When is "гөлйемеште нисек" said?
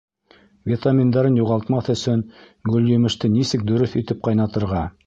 2.73-3.71